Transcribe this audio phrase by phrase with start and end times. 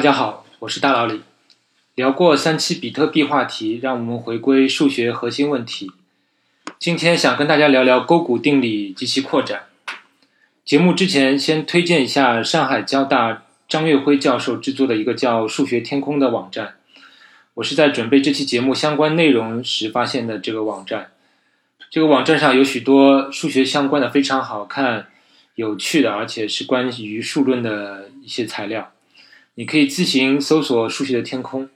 [0.00, 1.20] 大家好，我是大老李。
[1.94, 5.92] 聊过三期比特币话题，让我们回归数学核心问题。
[6.78, 9.64] 今天想跟大家聊聊勾股定理及其扩展。
[10.64, 16.76] 节目之前先推荐一下上海交大张岳辉教授制作的一个叫“数学天空”的网站。
[17.52, 21.10] 我是在准备这期节目相关内容时发现的这个网站。
[21.90, 25.08] 这个网站上有许多数学相关的非常好看、
[25.56, 28.92] 有趣的，而且是关于数论的一些材料。
[29.56, 31.68] 你可以自行搜索“数学的天空”。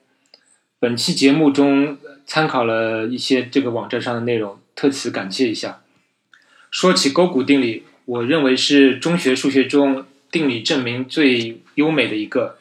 [0.78, 5.82] 本期节目中参考了一些这个网站上的内容，特此感谢一下。
[6.70, 12.58] 说起勾股定理，我认为是中学数学中定理证明最优美的一个。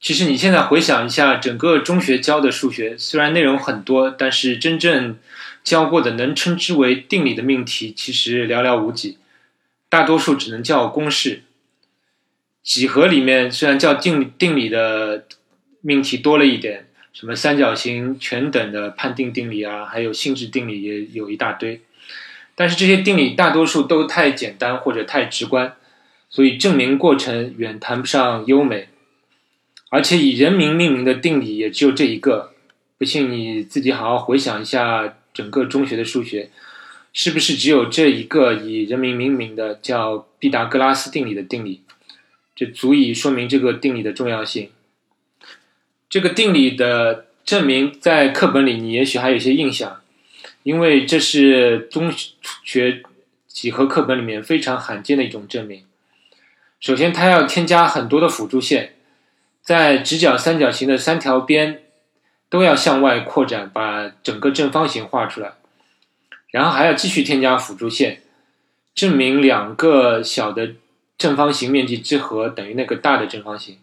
[0.00, 5.18] 其实你现在回想一下，整个中学教的数学，虽然内容很多，但是真正
[5.62, 9.18] 教过的能称之为定理的命题，其实寥寥无几，
[9.88, 11.42] 大多数只能叫公式。
[12.64, 15.26] 几何里面虽然叫定定理的
[15.82, 21.82] 命题多了一点，什么三角形全等的判定定理啊，还有性质定理也有一大堆，
[22.54, 25.76] 但是这些定理大多数都太简单或者太直观，
[26.30, 28.88] 所以证明过程远谈不上优美。
[29.90, 32.54] 而且以人名命名的定理也只有这一个，
[32.98, 36.50] 不信你自己好好回想一下整个中学的数学，
[37.12, 41.82] 是不是只有这一个以人名命名的叫毕达哥拉斯定理的定理？
[42.54, 44.70] 就足以说明这个定理的重要性。
[46.08, 50.00] 这个定理的证明在课本里你也许还有一些印象，
[50.62, 52.12] 因为这是中
[52.62, 53.02] 学
[53.48, 55.84] 几何课本里面非常罕见的一种证明。
[56.78, 58.94] 首先，它要添加很多的辅助线，
[59.60, 61.82] 在直角三角形的三条边
[62.48, 65.54] 都要向外扩展，把整个正方形画出来，
[66.50, 68.22] 然后还要继续添加辅助线，
[68.94, 70.74] 证明两个小的。
[71.24, 73.78] 正方形面积之和等于那个大的正方形。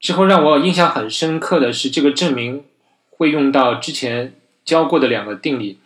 [0.00, 2.64] 之后让我印象很深刻的是，这个证明
[3.10, 4.32] 会用到之前
[4.64, 5.78] 教过的两个定理，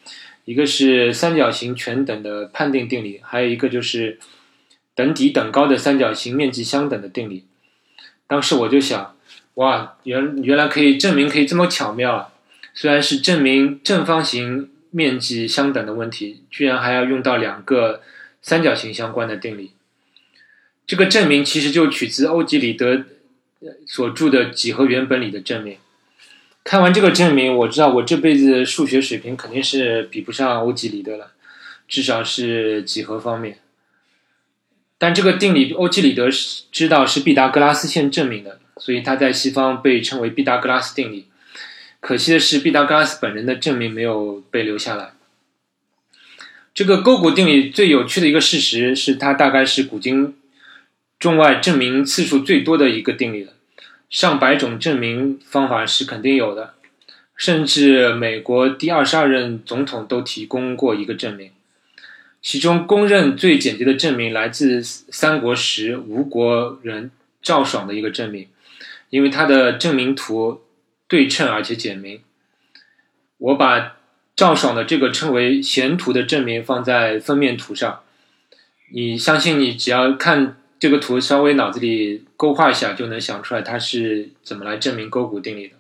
[0.45, 4.21] 一个是三角形全等的判定定理，还有一个就是
[4.95, 7.45] 等底等高的三角形面积相等的定理。
[8.29, 9.17] 当时我就想，
[9.55, 12.29] 哇，原原来可以证明可以这么巧妙啊！
[12.73, 18.01] 虽然是证明正方形面积相等的问题，居然还要用到两个
[18.41, 19.73] 三角形相关的定理。
[20.87, 23.05] 这个证明其实就取自欧几里得
[23.87, 25.79] 所著的《几何原本》里的证明。
[26.63, 31.33] 看完这个证明，我知道我这辈子数学水平肯定是比不上欧几里得了，
[31.89, 33.59] 至少是几何方面。
[34.99, 36.29] 但这个定理，欧几里得
[36.73, 41.27] 知道是毕达哥拉斯先证明的，所以他在西方被称为毕达哥拉斯定理。
[42.01, 45.13] 可惜的是，毕达哥拉斯本人的证明没有被留下来。
[46.73, 50.35] 这个勾股定理最有趣的一个事实是，它大概是古今。
[51.19, 53.55] 中外证明次数最多的一个定理了，
[54.11, 56.75] 上百种证明方法是肯定有的，
[57.35, 61.51] 甚至美国第二十二任总统都提供过一个证明。
[62.43, 67.11] 其中公认最简洁的证明来自三国时吴国人
[67.41, 68.49] 赵爽的一个证明，
[69.09, 70.61] 因为他的证明图
[71.09, 72.21] 对称而且简明。
[73.39, 73.97] 我把
[74.37, 78.01] 赵爽的这个称为弦图的证明放在封面图上，
[78.93, 80.59] 你相信你只要看。
[80.79, 85.75] 这个图稍微脑子里勾画一下，就能想出来它是怎么来证明勾股定理的。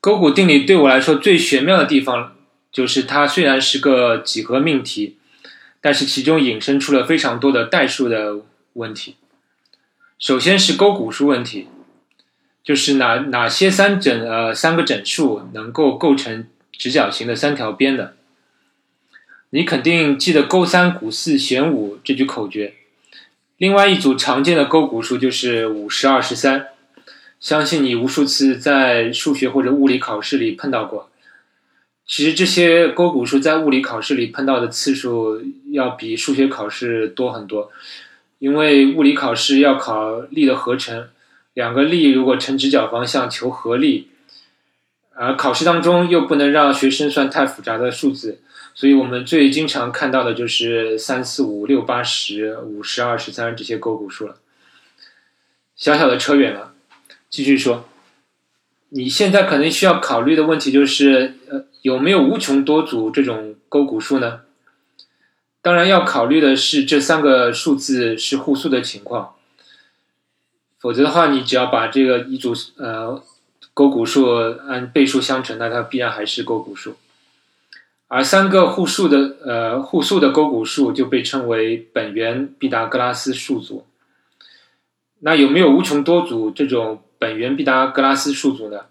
[0.00, 2.36] 勾股定理对我来说最玄妙的地方，
[2.72, 5.18] 就是它虽然是个几何命题，
[5.80, 8.40] 但是其中引申出了非常多的代数的
[8.74, 9.16] 问题。
[10.18, 11.68] 首先是勾股数问题，
[12.64, 18.16] 就是哪哪些三整呃三个整数能够构成直角形的三条边的。
[19.50, 22.74] 你肯定记得勾三股四弦五这句口诀。
[23.58, 26.66] 另外一组常见的勾股数就是五十二十三，
[27.40, 31.10] 相信你无数次在数学或者物理考试里碰到过。
[32.06, 35.40] 其实这些勾股数在物理考试里碰到的次数
[35.72, 37.72] 要比数学考试多很多，
[38.38, 41.08] 因为物理考试要考力的合成，
[41.54, 44.10] 两个力如果成直角方向求合力，
[45.14, 48.40] 而考试当中又不能让学生算太复杂的数字。
[48.76, 54.36] 所以我们最经常看到的就是三四五六八十五十二十三这些勾股数了。
[55.74, 56.74] 小小的扯远了，
[57.30, 57.88] 继续说，
[58.90, 64.42] 你现在可能需要考虑的问题就是，呃，有没有无穷多组这种勾股数呢？
[65.62, 69.36] 当然要考虑的是这三个数字是互素的情况，
[70.78, 73.24] 否则的话，你只要把这个一组呃
[73.72, 74.26] 勾股数
[74.68, 76.98] 按倍数相乘，那它必然还是勾股数。
[78.08, 83.84] 而三个互数的呃互数的勾股数就被称为本源毕达哥拉斯数组。
[85.20, 88.82] 那有没有无穷多组这种本源毕达哥拉斯数组呢？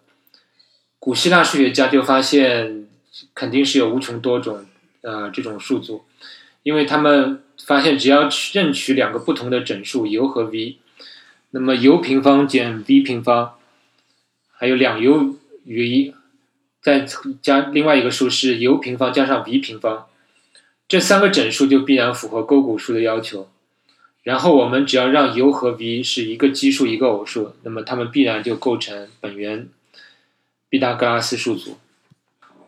[1.00, 2.88] 古希腊数学家就发现
[3.34, 4.66] 肯定是有无穷多种
[5.02, 6.04] 呃这种数组，
[6.64, 10.80] 因为他们发现只要任取两个不同的整数 u 和 v，
[11.52, 13.54] 那么 u 平方减 v 平方，
[14.52, 16.14] 还有两 u 余一，
[16.86, 17.04] 再
[17.42, 20.06] 加另外一个数是 u 平方加上 v 平方，
[20.88, 23.50] 这三个整数就必然符合勾股数的要求。
[24.22, 29.68] 然后我们只要让 u 和 v 是一个奇数一个偶数，那么它们必然就构成本源
[30.70, 31.80] 毕达哥拉斯数组。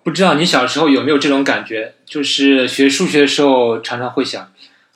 [0.03, 1.93] 不知道你小时候有没有这种感觉？
[2.03, 4.51] 就是学数学的时候常常会想，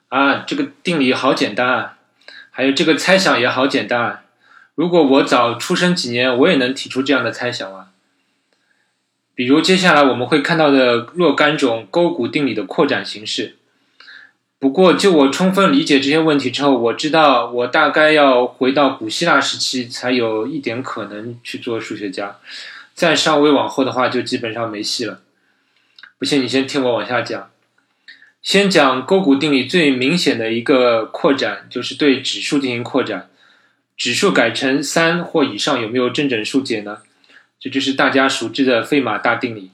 [0.07, 2.00] 啊，这个定理好简单啊，
[2.50, 4.24] 还有这个猜想也好简单啊。
[4.74, 7.90] 如果我早出生几年，我也能提出这样的猜想啊。
[9.33, 13.56] 比如接下来我们会看到的若干种勾股定理的扩展形式。
[14.60, 22.38] 不过，就我充分理解这些问题之后，我知道我大概要回到古希腊时期才有一点可能去做数学家，
[22.94, 25.22] 再稍微往后的话就基本上没戏了。
[26.19, 27.50] 不信你先听我往下讲。
[28.44, 33.30] 先讲勾股定理最明显的一个扩展，就是对指数进行扩展。
[33.98, 37.00] 指数改成三或以上有没有正整数解呢？
[37.62, 39.72] 这就是大家熟知的费马大定理。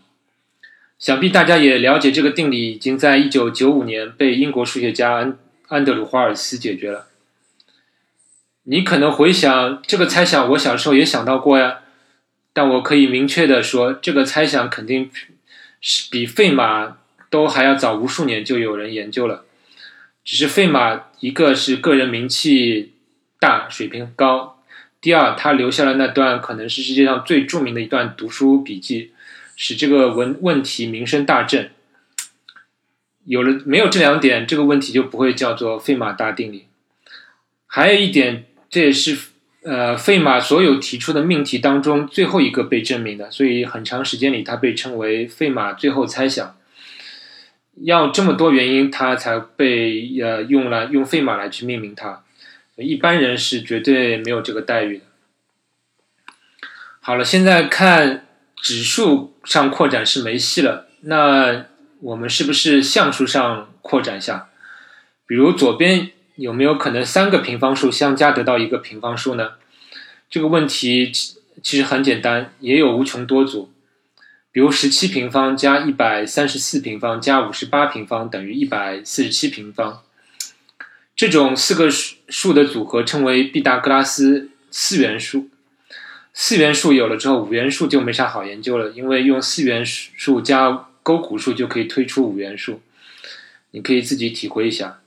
[0.99, 7.07] 想必大家也了解，这个定理已经在一九九五年被英国数学家安安德鲁·华尔斯解决了。
[8.63, 11.79] 你可能回想这个猜想，我小时候也想到过呀。
[12.51, 15.11] 但我可以明确的说，这个猜想肯定
[15.79, 16.97] 是比费马
[17.29, 19.45] 都还要早无数年就有人研究了。
[20.25, 22.93] 只是费马一个是个人名气
[23.39, 24.56] 大、水平高，
[25.01, 29.11] 第二他留下了那段可能是世界上最著名的一段读书笔记。
[29.59, 31.71] 使这个问问题名声大振。
[33.25, 36.67] 有了没有这两点，这个问题就不会叫做费马大定理。
[37.65, 39.17] 还有一点，这也是
[39.63, 46.55] 呃费马所有提出的命题当中最后一个被证明的，所以很长时间里它被称为费马最后猜想。
[47.81, 52.23] 要这么多原因，他才被呃用来用费马来去命名它。
[52.77, 55.03] 一般人是绝对没有这个待遇的。
[57.01, 58.23] 好了，现在看。
[58.59, 61.67] 指数上扩展是没戏了，那
[62.01, 64.49] 我们是不是项数上扩展下？
[65.27, 69.53] 比如左边有没有可能三个平方数相加得到一个平方数呢？
[70.27, 71.11] 这个问题
[71.61, 73.71] 其实很简单，也有无穷多组。
[74.51, 80.01] 比如十七平方加一百三十四平方加五十八平方等于一百四十七平方，
[81.15, 85.49] 这种四个数数的组合称为毕达哥拉斯四元数。
[86.33, 92.81] 四元数有了之后，五元数就没啥好研究了，因为用四元数加勾股数就可以推出五元数，
[93.71, 94.99] 你可以自己体会一下。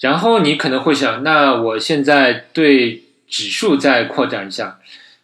[0.00, 4.80] 然后你可能会想，那我现在对指数再扩展一下，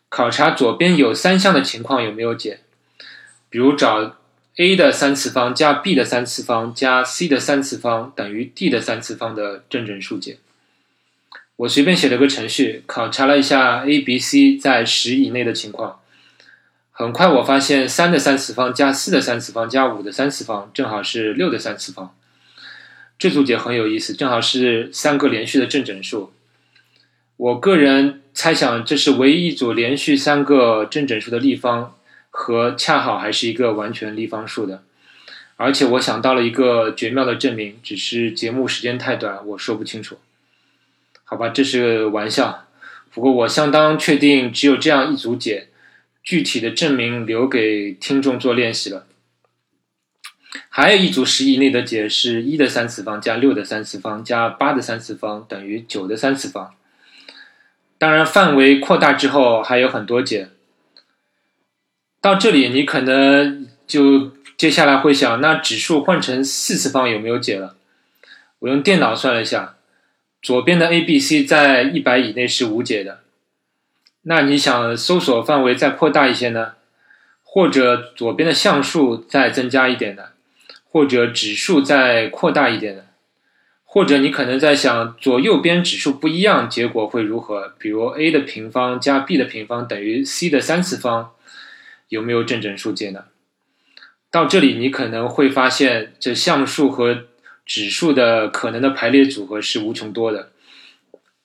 [0.09, 2.61] 考察左边有三项的情况有没有解，
[3.51, 4.18] 比如找
[4.61, 10.39] a 的三次方加 b 的三次方加 c 的三次方等于 d 的三次方的正整数解。
[11.55, 16.01] 我随便写了个程序，考察了一下 a、b、c 在十以内的情况。
[16.91, 22.13] 很快我发现，三的三次方加四的三次方加五的三次方正好是六的三次方。
[23.17, 26.33] 这组解很有意思，正好是三个连续的正整数。
[27.37, 31.95] 我个人猜想，这是唯一一组连续三个正整数的立方
[32.31, 34.83] 和恰好还是一个完全立方数的。
[35.57, 40.19] 而且我想到了一个绝妙的证明，只是节目时间太短，我说不清楚。
[41.25, 42.67] 好吧，这是个玩笑。
[43.11, 45.69] 不过我相当确定，只有这样一组解，
[46.23, 49.07] 具体的证明留给听众做练习了。
[50.69, 56.75] 还有一组十以内的解是一的三次方加六的三次方加八的三次方等于九的三次方。
[57.99, 60.51] 当然，范围扩大之后还有很多解。
[62.21, 67.77] 到这里，你可能就接下来会想，那指数换成四次方有没有解了？
[68.59, 69.77] 我用电脑算了一下。
[70.41, 73.21] 左边的 a、b、c 在一百以内是无解的，
[74.23, 76.75] 那你想搜索范围再扩大一些呢？
[77.43, 80.31] 或者左边的项数再增加一点的，
[80.85, 83.07] 或者指数再扩大一点的，
[83.85, 87.75] 或者你可能在想左右边指数不一样，结果会如何？
[87.79, 91.33] 比如 a 的平方加 b 的平方等于 c 的三次方，
[92.09, 93.25] 有没有正整数解呢？
[94.31, 97.25] 到这里你可能会发现这项数和
[97.65, 100.51] 指数的可能的排列组合是无穷多的，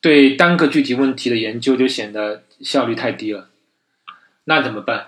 [0.02, 3.50] 对单个具体问题的研究就显得效率太低了。
[4.46, 5.08] 那怎么办？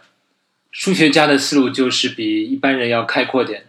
[0.71, 3.65] 数学家的思路就是比一般人要开阔点。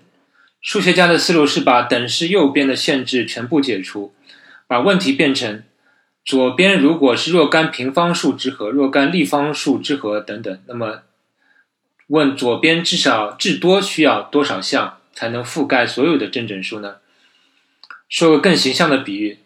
[0.60, 4.12] 数学家的思路是把等式右边的限制全部解除，
[4.66, 5.62] 把问题变成
[6.24, 11.02] 左边如果是若干平方数之和、若干立方数之和等等，那么
[12.08, 16.96] 问左边至少至多需要多少项才能覆盖所有的正整数呢？
[18.08, 19.38] 说个更形象的比喻，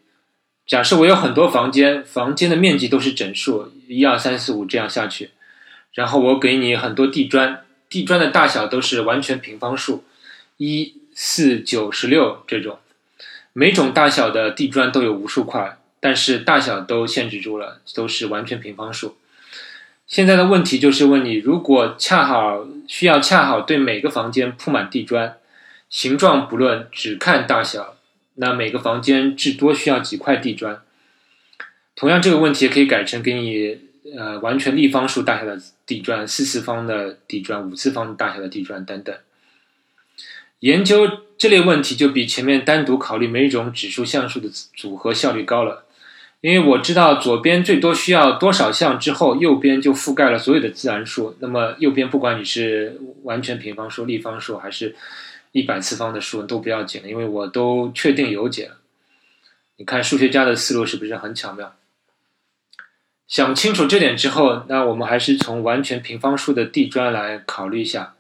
[0.67, 5.31] 假设我有很多房间，房间的面积都是整数，一二三四五这样下去，
[5.95, 10.05] 然后我给你很多地砖，地砖的大小都是完全平方数，
[10.59, 12.79] 一、四、九、十六这种，
[13.53, 15.77] 每种大小的地砖都有无数块。
[16.03, 19.19] 但是大小都限制住了，都是完全平方数。
[20.11, 25.37] 现在的问题就是问你，如果恰好需要恰好对每个房间铺满地砖，
[25.89, 27.97] 形状不论，只看大小，
[28.35, 30.83] 那每个房间至多需要几块地砖？
[31.95, 33.79] 同样这个问题也可以改成给你
[34.19, 39.15] 呃完全立方数大小的地砖、四次方的地砖、五次方大小的地砖等等。
[40.59, 45.85] 研究这类问题就比前面单独考虑每种指数项数的组合效率高了。
[46.41, 51.37] 因为我知道左边最多需要多少项之后，右边就覆盖了所有的自然数。
[51.41, 54.97] 那么右边不管你是完全平方数、立方数，还是
[55.53, 58.79] 一百次方的数都不要紧，因为我都确定有解了。
[59.77, 61.75] 你看数学家的思路是不是很巧妙？
[63.29, 68.15] 想清楚这点之后，那我们还是从完全平方数的地砖来考虑一下。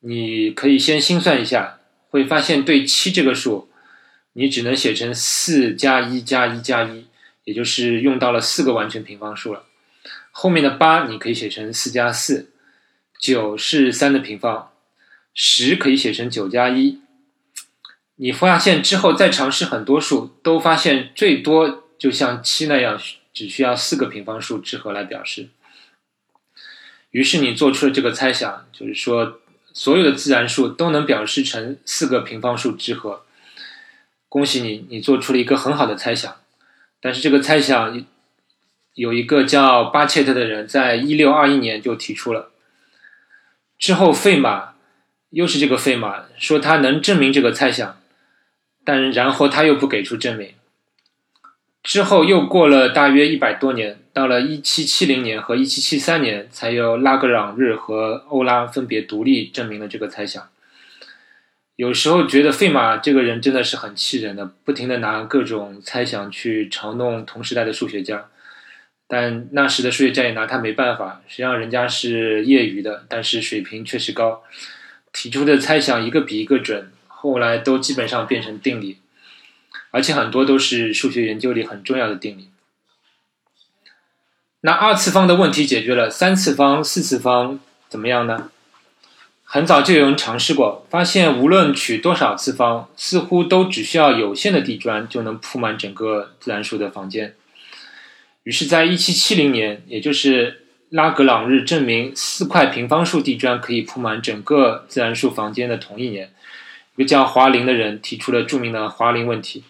[0.00, 1.78] 你可以先心算一下，
[2.10, 3.68] 会发现对七这个数，
[4.32, 7.04] 你只能写成四加一加一加一。
[7.48, 9.64] 也就是用到了四个完全平方数了，
[10.32, 12.50] 后面的八你可以写成四加四，
[13.18, 14.70] 九是三的平方，
[15.32, 17.00] 十可以写成九加一。
[18.16, 23.00] 你发现之后再尝试很多数，都发现最多就像七那样，
[23.32, 25.48] 只需要四个平方数之和来表示。
[27.12, 29.40] 于是你做出了这个猜想，就是说
[29.72, 33.24] 所有的自然数都能表示成四个平方数之和。
[34.28, 36.36] 恭喜你，你做出了一个很好的猜想。
[37.00, 38.04] 但是这个猜想，
[38.94, 42.50] 有一个叫巴切特的人，在一六二一年就提出了。
[43.78, 44.74] 之后费马
[45.30, 48.00] 又是这个费马说他能证明这个猜想，
[48.84, 50.54] 但然后他又不给出证明。
[51.84, 60.48] 之后又过了大约一百多年，到了一七七零年和一七七三年，才由拉格朗日和欧拉分别独立证明了这个猜想。
[61.78, 68.26] 有时候觉得费马这个人真的是很气人的，不停的拿各种猜想去嘲弄同时代的数学家，
[69.06, 71.22] 但那时的数学家也拿他没办法。
[71.28, 74.42] 实际上人家是业余的，但是水平确实高，
[75.12, 78.98] 提出的猜想一个比一个准，后来都基本上变成定理，
[79.92, 82.48] 而且很多都是数学研究里很重要的定理。
[84.62, 88.50] 那二次方的问题解决了，三次方、四次方怎么样呢？
[89.50, 97.34] 很早就有人尝试过，发现无论取多少次方，似乎都只需要有限的地砖就能铺满整个自然数的房间。
[98.42, 106.30] 于是，在1770年，也就是拉格朗日证明四块平方数地砖可以铺满整个自然数房间的同一年，
[106.96, 109.64] 一个叫华林的人提出了著名的华林问题，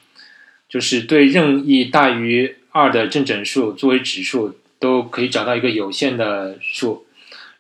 [0.69, 7.05] 就是对任意大于二的正整数作为指数，都可以找到一个有限的数。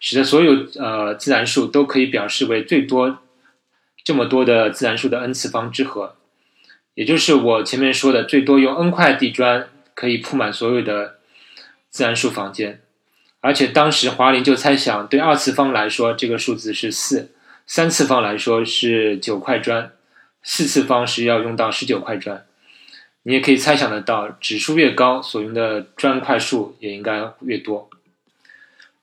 [0.00, 3.18] 使得所有呃自然数都可以表示为最多
[4.04, 6.16] 这么多的自然数的 n 次方之和，
[6.94, 11.18] 也就是我前面说的最多用 n 块地砖可以铺满所有的
[11.90, 12.80] 自然数房间。
[13.40, 17.30] 而且当时华林就猜想，对二次方来说这个数字是四，
[17.66, 19.92] 三次方来说是九块砖，
[20.42, 22.44] 四次方是要用到十九块砖。
[23.22, 27.90] 你也可以猜想得到，指数越高，所用的砖块数也应该越多。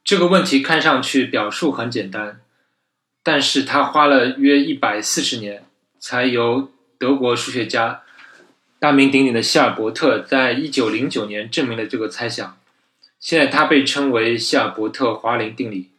[0.05, 2.39] 这个问题看上去表述很简单，
[3.24, 5.65] 但是他花了约一百四十年，
[6.00, 8.03] 才由德国数学家
[8.77, 12.55] 大名鼎鼎的希尔伯特在一九零九年证明了这个猜想。
[13.19, 15.89] 现在它被称为希尔伯特华林定理。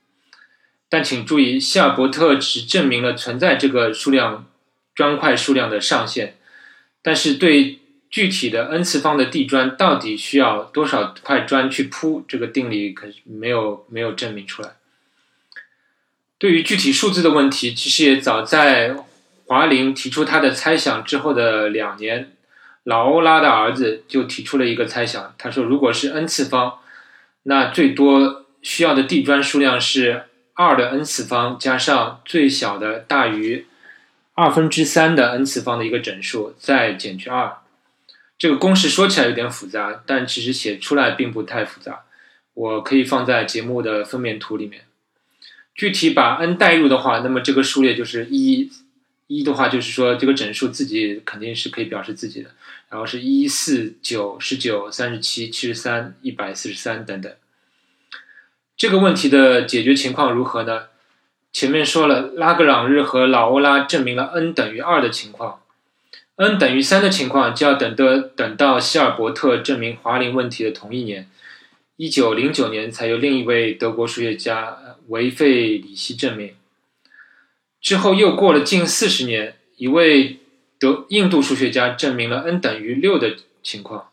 [0.89, 4.47] 但请注意，希尔伯特只证明了存在这个数量
[4.95, 6.37] 砖块数量的上限，
[7.03, 7.81] 但是对。
[8.17, 12.25] 具体的 n 次方的地砖到底需要多少块砖去铺？
[12.27, 14.71] 这个定理可没有没有证明出来。
[16.39, 18.97] 对于具体数字的问题，其实也早在
[19.45, 22.33] 华林提出他的猜想之后的两年，
[22.85, 25.35] 老欧拉的儿子就提出了一个猜想。
[25.37, 26.79] 他说，如果是 n 次方，
[27.43, 30.23] 那最多需要的地砖数量是
[30.55, 33.67] 二的 n 次方加上最小的大于
[34.33, 37.59] 二分之三的 n 次方的一个整数，再减去二。
[38.39, 42.05] 这个公式说起来有点复杂，但其实写出来并不太复杂。
[42.55, 44.83] 我可以放在节目的封面图里面。
[45.75, 48.71] 具体把 n 代入的话，那么这个数列就是一
[49.27, 52.51] 一的话就是说这个整数自己肯定是可以表示自己的，
[52.89, 57.31] 然后是一四九十九三十七七十三一百四十三等等。
[58.77, 60.89] 这个问题的解决情况如何呢？
[61.53, 65.61] 前面说了，拉格朗日和老欧拉证明了 n 等于二的情况
[66.37, 71.29] ，n 等于三的情况就要等的等到希尔伯特证明华林问题的同一年，
[71.97, 74.79] 一九零九年才由另一位德国数学家
[75.09, 76.55] 维费里希证明。
[77.81, 80.39] 之后又过了近四十年，一位
[80.79, 84.09] 德印度数学家证明了 n 等于六的情况。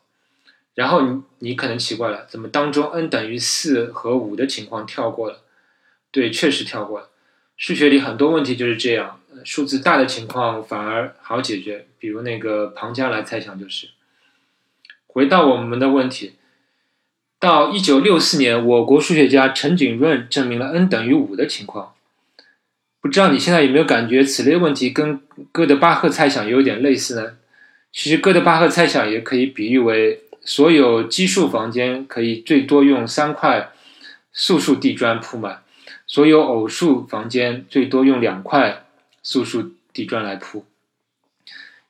[0.75, 5.42] 然后你你可能奇怪了，怎么当中 n 等于四和五的情况跳过了？
[6.10, 7.10] 对，确实跳过了。
[7.58, 13.89] 数学里很多问题就是这样，数字大的情况反而好解决，比如那个庞加莱猜想就是。
[15.07, 16.33] 回到我们的问题，
[17.39, 21.93] 到一九六四年，我国数学家陈景润证明了 n 等于五的情况。
[23.00, 25.21] 不知道你现在有没有感觉此类问题跟
[25.51, 27.38] 哥德巴赫猜想有点类似呢？
[27.91, 30.19] 其实哥德巴赫猜想也可以比喻为。
[30.45, 33.71] 所有奇数房间可以最多用三块
[34.33, 35.63] 素数地砖铺满，
[36.05, 38.83] 所有偶数房间最多用两块
[39.24, 40.65] 素数地砖来铺。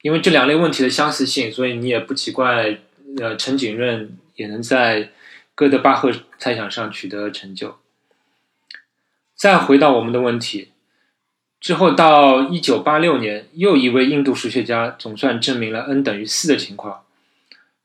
[0.02, 2.80] 因为这两类问题的相似性，所以你也不奇怪，
[3.20, 5.12] 呃，陈景润也能在
[5.56, 7.78] 哥德巴赫猜想上取得成就。
[9.36, 10.72] 再回到我们的问题，
[11.60, 17.04] 之后到一九八六年，又一位印度数学家总算证明了 n 等于四的情况。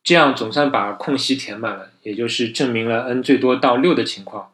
[0.02, 4.52] 这样总算把空隙填满了，也就是证明了 n 最多到六的情况。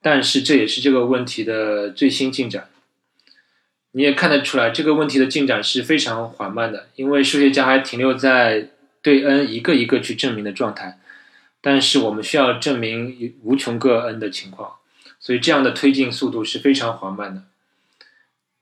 [0.00, 2.68] 但是这也是这个问题的最新进展。
[3.92, 8.70] 你也看得出来，这个问题的进展是非常缓慢的，因为数学家还停留在
[9.02, 10.98] 对 n 一个一个去证明的状态。
[11.60, 14.74] 但是我们需要证明无穷个 n 的情况，
[15.18, 17.42] 所以这样的推进速度是非常缓慢的。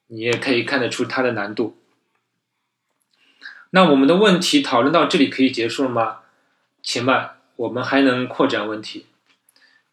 [0.07, 1.77] 你也可以看得出它的难度。
[3.71, 6.19] 那我们的问题讨论到这里可以结束了吗？
[6.83, 9.07] 且慢，我们还能扩展问题。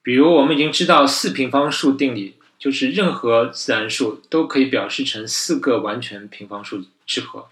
[0.03, 7.49] 比如，我们已经知道四平方数定理，就是任何自然数都可以表示成四个完全平方数之和。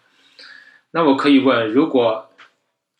[0.91, 2.31] 那我可以问：如果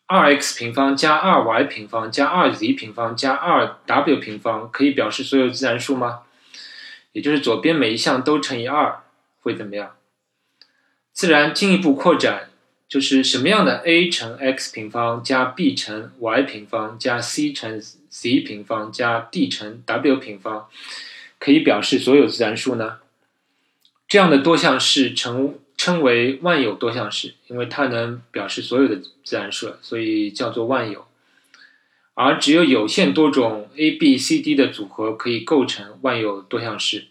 [0.04, 6.24] 二 x 平方加二 y 平方加二 z 平方加二 w 平方可以表示所有自然数吗？
[7.12, 9.00] 也就是左边每一项都乘以二
[9.40, 9.96] 会怎么样？
[11.14, 12.50] 自然进一步扩展。
[12.88, 20.16] 就是什么样的 a 乘 x 平方加 b 乘 y 平方加 c 乘 z 平方加 d 乘 w
[20.16, 20.68] 平方，
[21.42, 22.98] 可以表示所有自然数呢？
[24.06, 31.04] 这样的多项式称称为万有多项式，因为它能表示所有的自然数，所以叫做万有。
[32.14, 37.06] 而只有有限多种 a、b、c、d 的组合可以构成万有多项式。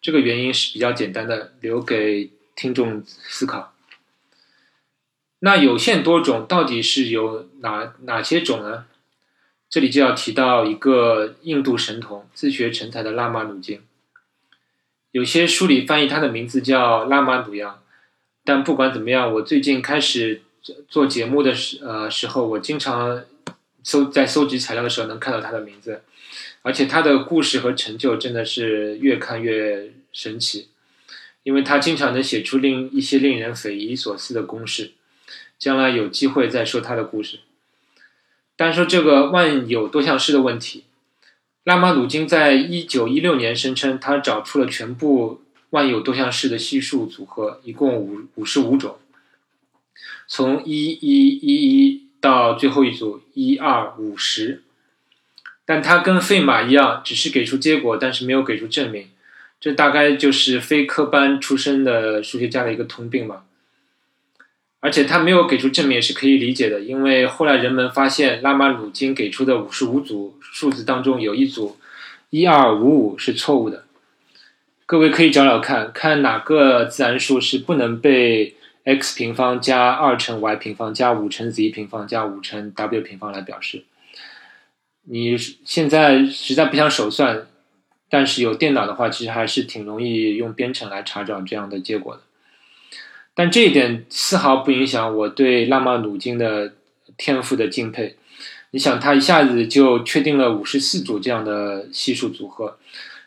[0.00, 3.74] 这个原因是比较简单的，留给听众思考。
[5.40, 8.84] 那有限多种到底是有哪哪些种呢？
[9.68, 13.80] 这里就要提到一个印度神童、自学成才的拉玛努金。
[15.10, 17.82] 有些书里翻译他的名字叫拉玛努扬，
[18.44, 20.42] 但不管怎么样，我最近开始
[20.88, 23.24] 做节目的时呃时候，我经常
[23.82, 26.02] 搜在搜集材料的时候能看到他的名字，
[26.62, 30.68] 而且他的故事和成就真的是越看越神奇，
[31.42, 34.92] 因为他经常能写出令一些令人匪夷所思的公式。
[35.58, 37.38] 将来有机会再说他的故事。
[38.56, 40.84] 单说这个万有多项式的问题，
[41.64, 48.96] 拉马努金在一九一六年声称他找出了全部万有多项式的系数组合，一共五五十五种，
[50.26, 54.62] 从一一一一到最后一组一二五十。
[55.68, 59.08] 但他跟费马一样，只是给出结果，但是没有给出证明。
[59.58, 63.45] 这大概就是非科班出身的数学家的一个通病吧。
[64.86, 71.76] 而且他没有给出证明也是可以理解的，因为后来人们发现拉马努金给出的五十五组数字当中有一组
[72.30, 73.82] 一二五五是错误的。
[74.86, 83.82] 各位可以找找看看哪个自然数是不能被 x 平方加二乘 y 平方加五乘 z 平方加五乘 w 平方来表示。
[85.02, 87.48] 你现在实在不想手算，
[88.08, 92.22] 但是有电脑的话，其实还是挺容易用编程来查找这样的结果的。
[93.36, 96.72] 但这一点丝毫不影响我对拉马努金的
[97.18, 98.16] 天赋的敬佩。
[98.70, 102.78] 你想，他一下子就确定了五十四组这样的系数组合，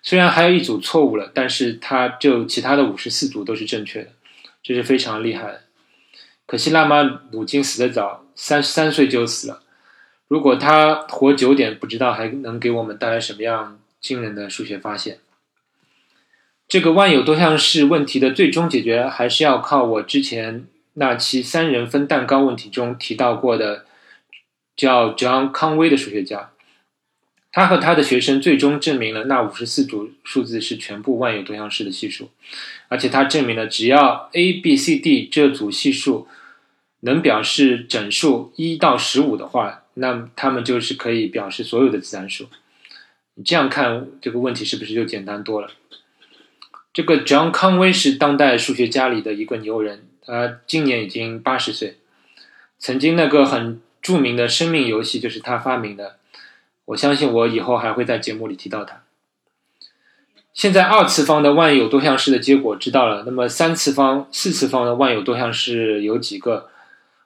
[0.01, 4.09] 虽然还有一组错误了，但是他就其他的五十四组都是正确的，
[4.63, 5.61] 这是非常厉害的。
[6.47, 9.61] 可惜拉马努金死得早，三十三岁就死了。
[10.27, 15.19] 如果他活久点，不知道还能给我们带来什么样惊人的数学发现。
[16.69, 23.85] 这个万有多项式问题的最终解决，还是要靠我之前那期三人分蛋糕问题中提到过的，
[24.77, 26.51] 叫 John 康威的数学家。
[27.51, 32.29] 他和他的学生最终证明了那五十四组数字是全部万有多项式的系数，
[32.87, 36.27] 而且他证明了只要 a、b、c、d 这组系数
[36.99, 42.47] 能表示整数一到十五的话，那它们就是可以表示所有的自然数。
[43.33, 45.71] 你这样看这个问题是不是就简单多了？
[46.91, 51.97] 这个 John Conway 是当代数学家里的一个牛人，他今年已经八十岁，
[52.77, 56.17] 曾经那个很著名的生命游戏就是他发明的。
[56.85, 59.03] 我相信我以后还会在节目里提到他。
[60.53, 66.69] 现在二次方的万有多项式的结果知道了，那么三次方、四次方的万有多项式有几个？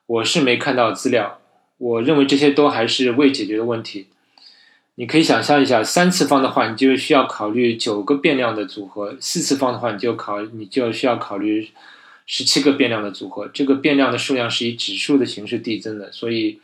[0.06, 1.40] 我是没看到资料。
[1.78, 4.10] 我认为这些都还是未解决的问题。
[4.96, 11.70] 你可以想象一下，三次方的话，你就需要考虑九个变量的组合；四次方的话，你就考你就需要考虑
[12.26, 13.48] 十七个变量的组合。
[13.54, 16.60] 这个变量的数量是以指数的形式递增的，所以。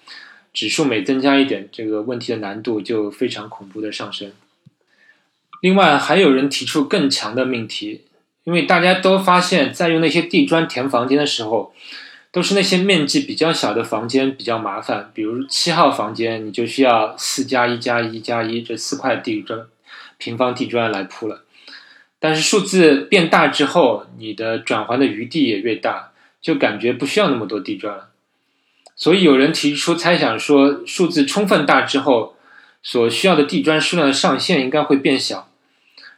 [0.51, 4.31] 指数每增加一点，这个问题的难度就非常恐怖的上升。
[5.61, 8.01] 另外，还有人提出更强的命题，
[8.45, 11.71] 因为大家都发现，在用那些地砖填房间的时候，
[12.31, 15.11] 都是那些面积比较小的房间比较麻烦。
[15.13, 19.65] 比如七号房间，你就需要四加一加一加一这四块地砖，
[20.17, 21.43] 平方地砖来铺了。
[22.19, 26.11] 但是数字变大之后，你的转环的余地也越大，
[26.41, 28.09] 就感觉不需要那么多地砖了。
[28.95, 32.35] 所以有人提出猜想说，数字充分大之后，
[32.83, 35.49] 所需要的地砖数量的上限应该会变小。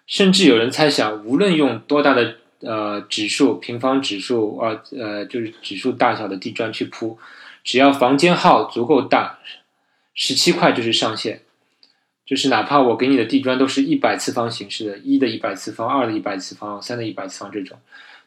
[0.08, 7.17] 甚至有人猜想，无论用多大的呃指数、平方指数啊呃就是指数大小的地砖去铺，
[7.63, 9.39] 只要房间号足够大，
[10.13, 11.41] 十七块就是上限。
[12.26, 17.78] 就是哪怕我给你的地砖都是一百次方形式的，一的一百次方、二的一百次方、三的一百次方这种，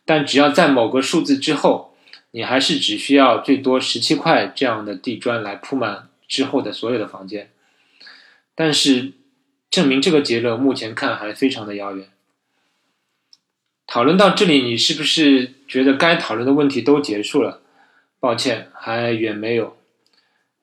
[0.04, 1.90] 但只要在某个数字之后。
[2.36, 7.52] 你还是只需要最多十七块这样的地砖来铺满之后的所有的房间，
[8.56, 9.12] 但是
[9.70, 12.08] 证明这个结论目前看还非常的遥远。
[13.94, 17.60] 讨论到这里，你是不是觉得该讨论的问题都结束了？
[18.18, 19.76] 抱歉，还远没有。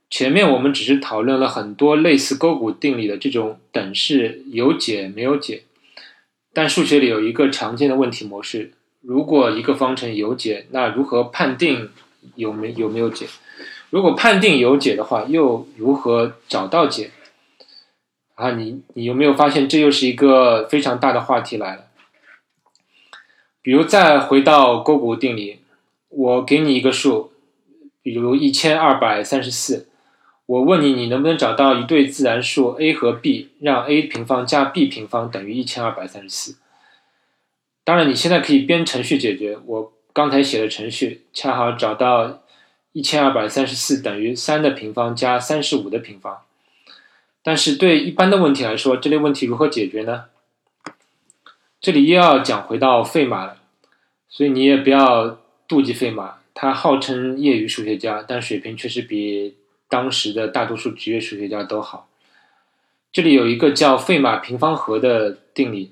[0.09, 5.63] 前面我们只是讨论了很多类似勾股定理的这种等式有解没有解，
[6.51, 8.73] 但数学里有一个常见的问题模式。
[8.99, 11.89] 如果一个方程有解，那如何判定
[12.35, 13.27] 有没有没有解？
[13.91, 17.11] 如果判定有解的话，又如何找到解？
[18.35, 21.85] 啊，你你有没有发现这又是一个非常大的话题来了？
[23.61, 25.59] 比如再回到勾股定理，
[26.09, 27.31] 我给你一个数，
[28.01, 29.87] 比如一千二百三十四，
[30.47, 36.55] 我问你，你能不能找到一对自然数 a 和 b，让 a 平方加 b 平方等于一千二百三十四？
[37.83, 39.57] 当然，你现在可以编程序解决。
[39.65, 42.41] 我刚才写的程序恰好找到
[42.91, 46.41] 一千二百三十四等于三的平方加三十五的平方。
[47.43, 50.25] 但是对一般的问题来说，这类问题如何解决呢？
[51.81, 53.57] 这里又要讲回到费马了。
[54.29, 59.57] 所以你也不要妒忌费马，他号称业余数学家，但水平确实比
[59.89, 62.07] 当时的大多数职业数学家都好。
[63.11, 65.91] 这里有一个叫费马平方和的定理。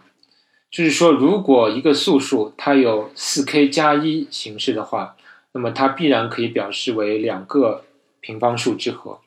[0.71, 5.17] 就是说，如果一个素数它有四 k 加一形式的话，
[5.51, 7.83] 那么它必然可以表示为两个
[8.21, 9.19] 平方数之和。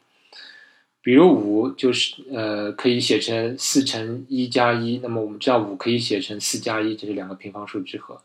[1.02, 8.22] 比如五就是呃可以写成四乘一加一，那么我们知道五可以写成四加一，这是两个平方数之和。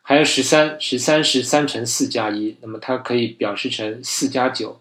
[0.00, 4.80] 还有十三，十三是三乘四加一，那么它可以表示成四加九。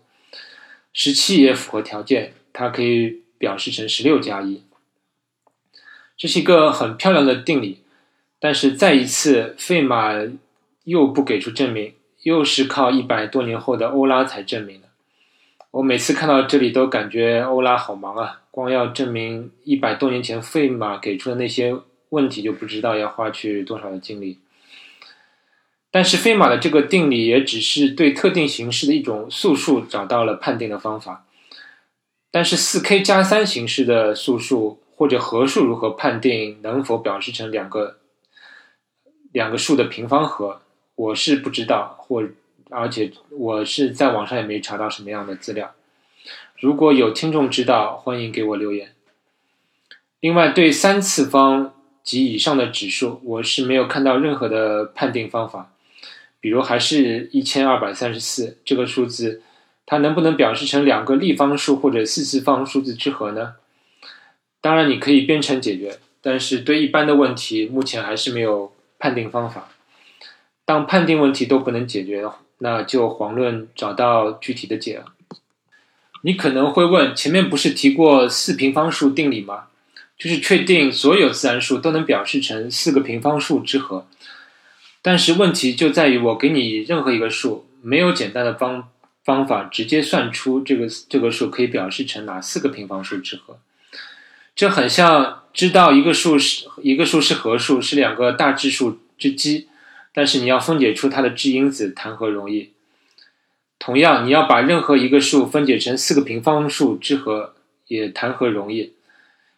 [0.93, 4.62] 十七也符合条件，它可以表示成十六加一。
[6.15, 7.80] 这是一个很漂亮的定理，
[8.39, 10.13] 但是再一次，费马
[10.84, 14.83] 又不给出证明，又是靠一百多年后的欧拉才证明。
[15.74, 21.76] 我每次看到这里都感觉欧拉好忙啊，光要证明一百多年前费马给出的那些
[22.10, 24.38] 问题，就不知道要花去多少的精力。
[25.90, 31.26] 但是费马的这个定理也只是对特定形式的一种素数找到了判定的方法，
[32.30, 34.80] 但是四 k 加三形式的素数。
[34.96, 37.98] 或者合数如何判定能否表示成两个
[39.32, 40.62] 两个数的平方和？
[40.94, 42.24] 我是不知道，或
[42.74, 45.74] 而且我是在网上也没查到什么样的资料。
[46.60, 48.94] 如果有听众知道，欢迎给我留言。
[50.20, 55.74] 另外，对三次方及以上的指数，我是没有看到任何的判定方法。
[56.40, 59.42] 比如，还是一千二百三十四这个数字，
[59.86, 63.56] 它能不能表示成两个立方数或者四次方数字之和呢？
[64.62, 69.70] 当然，你可以编程解决，但是对一般的问题，目前还是没有判定方法。
[70.66, 75.04] 当判定问题都不能解决的，那就遑论找到具体的解。
[76.22, 79.66] 你可能会问，前面不是提过四平方数定理吗？
[80.18, 84.08] 就是确定所有自然数都能表示成四个平方数之和。
[85.02, 88.88] 但是问题就在于，我给你任何一个数，没有简单的方
[89.26, 93.60] 方法直接算出这个这个数可以表示成哪四个平方数之和。
[94.56, 99.68] 这很像知道一个数是一个数是合数，是两个大质数之积，
[100.13, 102.71] 但是你要分解出它的质因子，谈何容易？
[103.80, 107.56] 同样，你要把任何一个数分解成四个平方数之和，
[107.88, 108.93] 也谈何容易？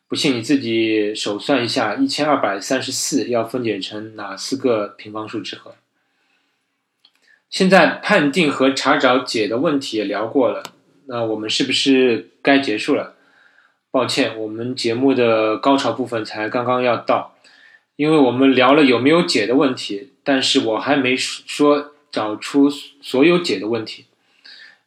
[0.07, 5.75] 不信你自己手算一下，一千二百三十四要分解成哪四个平方数之和？
[7.49, 10.63] 现在判定和查找解的问题也聊过了，
[11.05, 13.15] 那我们是不是该结束了？
[13.91, 17.34] 抱歉，我们节目的高潮部分才刚刚要到，
[17.95, 24.05] 因为我们聊了有没有解的问题，但是我还没说找出所有解的问题。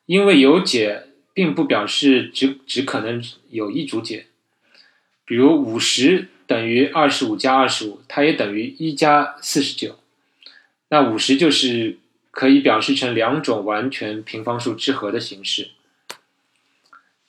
[0.07, 4.27] 因为有解，并不表示只只可能有一组解。
[5.25, 9.99] 比如五十等于二十五加二十五，它也等于一加四十九。
[10.88, 11.99] 那五十就是
[12.31, 15.71] 可以表示成两种完全平方数之和的形式。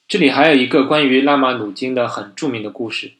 [0.08, 3.12] 这里还有一个关于拉马努金的很著名的故事。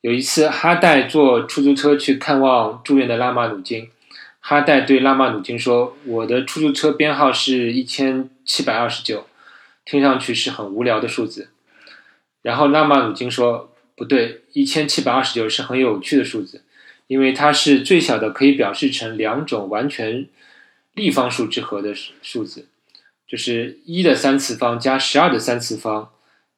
[0.00, 3.90] 有一次，哈代坐出租车去看望住院的拉马努金。
[4.38, 9.26] 哈代对拉马努金说：“我的出租车编号是一千七百二十九，
[9.84, 11.48] 听上去是很无聊的数字。”
[12.42, 16.62] 然后拉马努金说：“不对，一千七百二十九是很有趣的数字，
[17.08, 20.26] 因为它是最小的可以表示成两种完全
[20.94, 22.68] 立方数之和的数字，
[23.26, 26.10] 就是一的三次方加十二的三次方，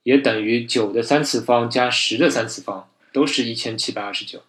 [0.03, 4.43] 也等于九的三次方加十的三次方，都是一千七百二十九。”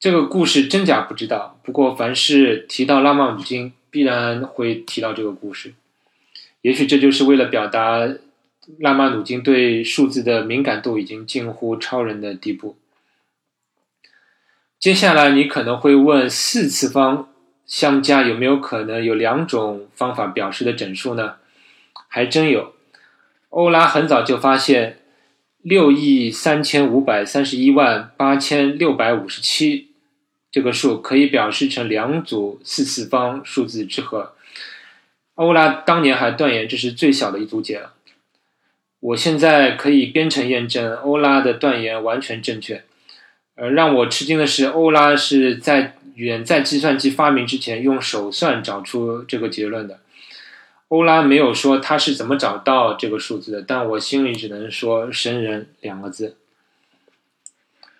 [0.00, 5.74] 这个故事真假不知道，不过凡是提到拉马努金，必然会提到这个故事。
[6.62, 8.08] 也许这就是为了表达
[8.78, 12.76] 拉马努金对数字的敏感度已经近乎超人的地步。
[14.78, 17.28] 接下来你可能会问：四次方
[17.66, 21.36] 相加有没有可能有两种方法表示的整数呢？
[22.08, 22.74] 还真有。
[23.50, 24.99] 欧拉很早就发现
[25.62, 29.88] 六亿三千五百三十一万八千六百五十七。
[30.50, 34.32] 这个数可以表示成两组四次方数字之和。
[35.36, 37.82] 欧拉当年还断言这是最小的一组解。
[38.98, 42.82] 我现在可以编程验证欧拉的断言完全正确。
[43.54, 50.00] 而让我吃惊的是，欧拉是在远在计算机发明之前用手算找出这个结论的。
[50.90, 56.36] 欧拉没有说他是怎么找到这个数字的，但我心里只能说“神人”两个字。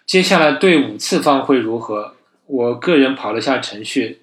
[0.05, 2.16] 接下来对五次方会如何？
[2.46, 4.22] 我个人跑了下程序，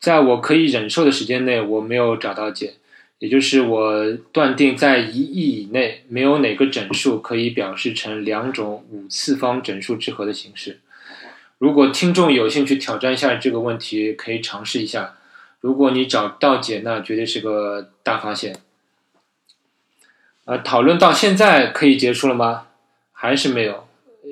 [0.00, 2.76] 在我可以忍受的时间内，我没有找到解，
[3.18, 10.80] 也就是我断定在一亿以内，没有哪个整数可以表示成两种五次方整数之和的形式。
[11.58, 15.18] 如果听众有兴趣挑战一下这个问题，可以尝试一下。
[15.60, 18.56] 如果你找到解，那绝对是个大发现。
[20.46, 22.68] 呃，讨论到现在可以结束了吗？
[23.12, 23.86] 还是没有？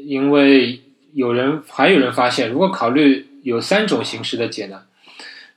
[0.04, 0.80] 因为
[1.12, 3.28] 有人还有人发现，如果考虑。
[3.44, 4.84] 有三种形式的解呢，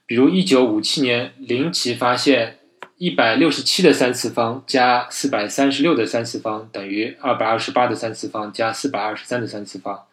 [0.06, 2.60] 比如一九五七年林奇发现
[2.97, 10.03] 一百六十七的三次方加四百三十六的三次方等于二百二十八的三次方加四百二十三的三次方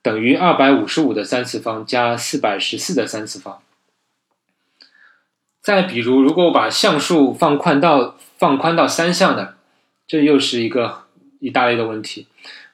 [0.00, 3.60] 等于二百五十五的三次方加四百十四的三次方。
[5.64, 9.54] 再比如，如果我把项数放宽到放宽到三项的，
[10.06, 11.04] 这又是一个
[11.40, 12.26] 一大类的问题。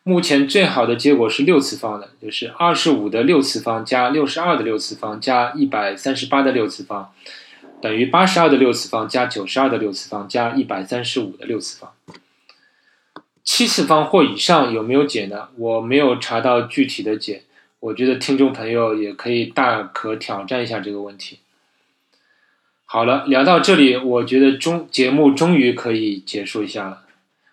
[0.02, 7.12] 目前最好的结果是六次方的，就是二十五的六次方加六十二的六次方加一百三十八的六次方，
[7.80, 11.92] 等于八十二的六次方加九十二的六次方加一百三十五的六次方。
[13.44, 15.50] 七次方或以上有没有解呢？
[15.56, 17.44] 我没有查到具体的解，
[17.78, 21.38] 我觉得听众朋友也可以大可挑战一下这个问题。
[22.92, 27.02] 好了，聊到这里，我觉得终节目终于可以结束一下了。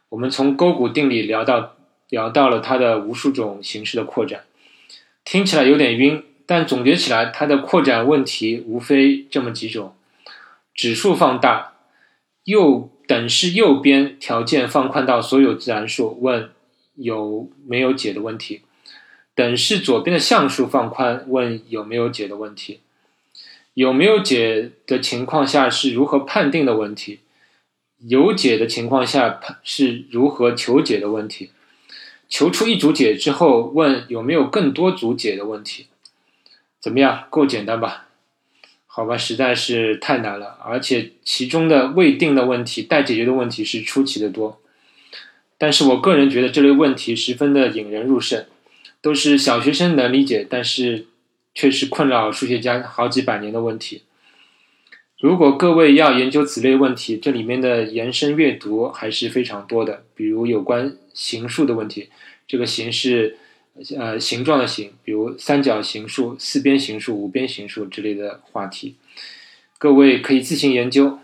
[0.09, 1.75] 我们从勾股定理聊到。
[2.09, 4.45] 聊到了它的无数种形式的扩展，
[5.25, 9.93] 听起来有点晕，但总结起来，它的扩展问题无非这么几种：
[10.73, 11.73] 指数放大，
[12.45, 16.49] 右等式右边条件放宽到所有自然数，问
[16.95, 18.61] 有没有解的问题；
[19.35, 22.79] 等式左边的项数放宽，问有没有解的问题；
[23.77, 27.19] 有没有解的情况下是如何判定的问题；
[27.99, 31.51] 有解的情况下是如何求解的问题。
[32.27, 35.85] 求出一组解之后，问有没有更多组解的问题。
[36.81, 37.25] 怎么样？
[37.29, 38.07] 够简单吧？
[38.87, 44.59] 好吧，实在是太难了，而且其中的未定的问题、待解决的问题是出奇的多。
[45.59, 48.43] 但是我个人觉得这类问题十分的引人入胜，
[49.03, 51.05] 都是小学生能理解，但是
[51.57, 54.03] 却是困扰数学家好几百年的问题。
[55.19, 62.09] 如果各位要研究此类问题，这里面的延伸阅读还是非常多的，比如有关形数的问题，
[62.47, 63.37] 这个形是
[63.97, 68.97] 呃形状的形，比如三角形数、四边形数、五边形数之类的话题，
[69.79, 71.17] 各位可以自行研究。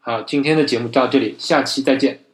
[0.00, 2.27] 好，今天的节目到这里，下期再见。